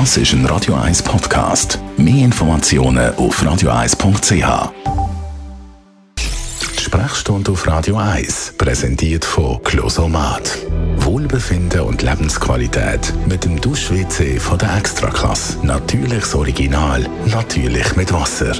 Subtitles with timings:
[0.00, 1.78] Das ist ein Radio 1 Podcast.
[1.96, 4.72] Mehr Informationen auf radio1.ch.
[6.18, 10.58] Die Sprechstunde auf Radio 1 präsentiert von Closomat.
[10.96, 15.64] Wohlbefinden und Lebensqualität mit dem Dusch-WC von der Extraklasse.
[15.64, 18.52] Natürliches Original, natürlich mit Wasser.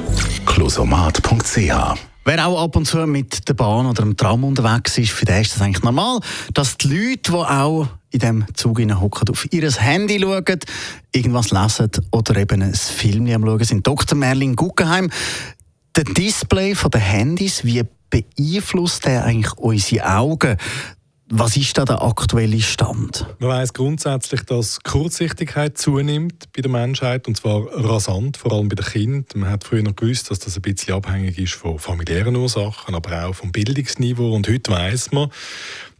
[0.46, 5.24] Closomat.ch Wer auch ab und zu mit der Bahn oder dem Tram unterwegs ist, für
[5.24, 6.20] den ist das eigentlich normal,
[6.54, 10.60] dass die Leute, die auch in diesem Zug hocken, auf ihr Handy schauen,
[11.12, 13.86] irgendwas lesen oder eben ein Film schauen sind.
[13.86, 14.16] Dr.
[14.16, 15.10] Merlin Guggenheim,
[15.96, 20.56] der Display der Handys, wie beeinflusst der eigentlich unsere Augen?
[21.30, 23.26] Was ist da der aktuelle Stand?
[23.38, 28.76] Man weiß grundsätzlich, dass Kurzsichtigkeit zunimmt bei der Menschheit und zwar rasant, vor allem bei
[28.76, 29.40] den Kindern.
[29.40, 33.24] Man hat früher noch gewusst, dass das ein bisschen abhängig ist von familiären Ursachen, aber
[33.24, 34.34] auch vom Bildungsniveau.
[34.34, 35.30] Und heute weiß man,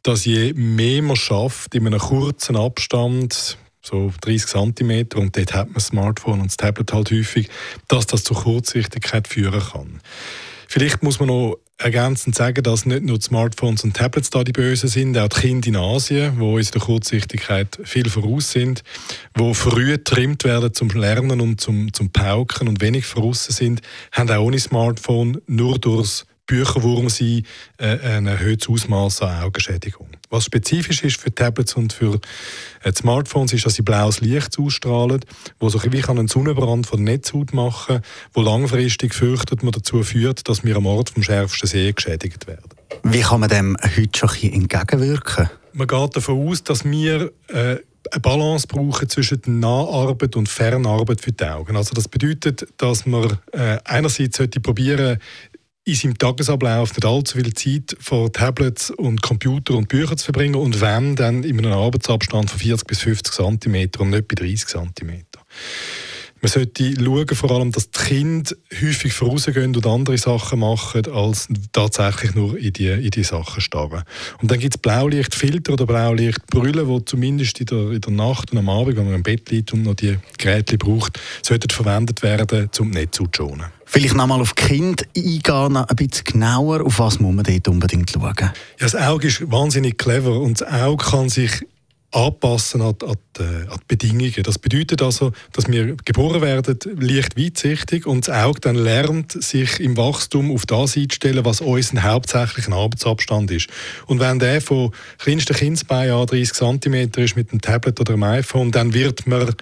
[0.05, 5.67] dass je mehr man schafft in einem kurzen Abstand, so 30 cm, und dort hat
[5.67, 7.49] man das Smartphone und das Tablet halt häufig,
[7.89, 10.01] dass das zu Kurzsichtigkeit führen kann.
[10.69, 14.89] Vielleicht muss man noch ergänzend sagen, dass nicht nur Smartphones und Tablets da die Bösen
[14.89, 18.83] sind, auch die Kinder in Asien, wo uns der Kurzsichtigkeit viel voraus sind,
[19.35, 24.31] wo früh getrimmt werden zum Lernen und zum, zum Pauken und wenig voraus sind, haben
[24.31, 27.45] auch ohne Smartphone nur durchs Bücherwurm sein
[27.79, 30.09] äh, ein erhöhtes Ausmaß an Augenschädigung.
[30.31, 32.21] Was spezifisch ist für Tablets und für
[32.83, 35.21] äh, Smartphones, ist, dass sie blaues Licht ausstrahlen,
[35.59, 38.01] wo so wie einen Sonnenbrand von der Netzhaut machen,
[38.33, 42.69] wo langfristig fürchtet man dazu führt, dass wir am Ort vom schärfsten See geschädigt werden.
[43.03, 45.51] Wie kann man dem heute schon entgegenwirken?
[45.73, 47.79] Man geht davon aus, dass wir äh,
[48.11, 51.77] eine Balance brauchen zwischen Naharbeit und Fernarbeit für die Augen.
[51.77, 55.19] Also das bedeutet, dass man äh, einerseits sollte probieren,
[55.85, 60.55] in seinem Tagesablauf nicht allzu viel Zeit vor Tablets und Computer und Büchern zu verbringen
[60.55, 64.67] und wenn, dann in einem Arbeitsabstand von 40 bis 50 cm und nicht bei 30
[64.67, 65.25] cm.
[66.45, 71.49] Man sollte schauen, vor allem, dass die Kinder häufig vorausgehen und andere Sachen machen, als
[71.73, 74.03] tatsächlich nur in die, in die Sachen starren.
[74.43, 78.59] Und dann gibt es Blaulichtfilter oder Blaulichtbrüllen, die zumindest in der, in der Nacht und
[78.59, 82.69] am Abend, wenn man im Bett liegt und noch die Geräte braucht, sollten verwendet werden,
[82.79, 83.65] um nicht zu schonen.
[83.87, 86.85] Vielleicht nochmal auf Kinder eingehen, ein bisschen genauer.
[86.85, 88.35] Auf was muss man dort unbedingt schauen?
[88.39, 91.65] Ja, das Auge ist wahnsinnig clever und das Auge kann sich
[92.15, 94.43] anpassen an, an, die, an, die, Bedingungen.
[94.45, 99.81] Das bedeutet also, dass wir geboren werden leicht weitsichtig und das Auge dann lernt, sich
[99.81, 103.69] im Wachstum auf das einzustellen, was unser hauptsächlicher Arbeitsabstand ist.
[104.07, 108.23] Und wenn der von kleinsten Kindsbein an 30 cm ist mit einem Tablet oder einem
[108.25, 109.55] iPhone, dann wird man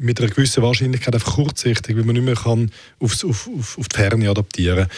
[0.00, 3.88] mit einer gewissen Wahrscheinlichkeit einfach kurzsichtig, weil man nicht mehr kann aufs, auf, auf, auf
[3.88, 4.88] die Ferne adaptieren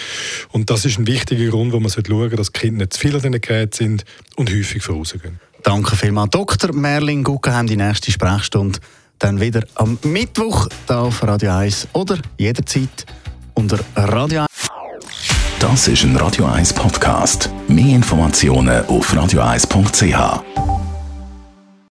[0.53, 3.00] Und das ist ein wichtiger Grund, wo man schauen sollte, dass die Kinder nicht zu
[3.00, 4.05] viel an diesen Geräten sind
[4.37, 5.41] und häufig vorausgehen.
[5.62, 6.31] Danke vielmals.
[6.31, 6.73] Dr.
[6.75, 8.78] Merlin Guggenheim, die nächste Sprechstunde
[9.19, 13.06] dann wieder am Mittwoch hier auf Radio 1 oder jederzeit
[13.55, 14.49] unter Radio 1.
[15.61, 17.49] Das ist ein Radio 1 Podcast.
[17.69, 20.72] Mehr Informationen auf radio1.ch.